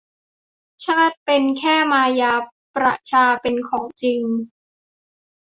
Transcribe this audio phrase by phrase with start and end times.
[0.85, 2.33] ชาติเป็นแค่มายา
[2.75, 4.21] ประชาเป็นของจริง